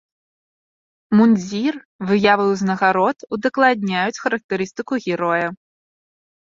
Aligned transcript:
Мундзір, 1.19 1.73
выявы 2.13 2.45
ўзнагарод 2.55 3.17
удакладняюць 3.39 4.21
характарыстыку 4.25 4.93
героя. 5.07 5.47